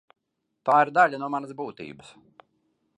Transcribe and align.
Tā 0.69 0.77
ir 0.85 0.91
daļa 0.97 1.21
no 1.25 1.31
manas 1.35 1.55
būtības. 1.61 2.13